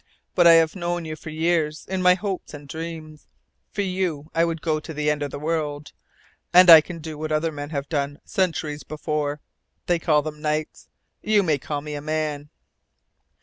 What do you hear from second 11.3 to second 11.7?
may